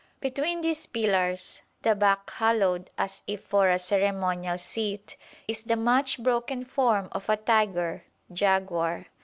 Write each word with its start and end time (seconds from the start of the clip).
Between 0.19 0.61
these 0.61 0.87
pillars, 0.87 1.61
the 1.83 1.93
back 1.93 2.27
hollowed 2.27 2.89
as 2.97 3.21
if 3.27 3.43
for 3.43 3.69
a 3.69 3.77
ceremonial 3.77 4.57
seat, 4.57 5.15
is 5.47 5.61
the 5.61 5.75
much 5.75 6.17
broken 6.23 6.65
form 6.65 7.07
of 7.11 7.29
a 7.29 7.37
tiger 7.37 8.05
(jaguar). 8.33 9.05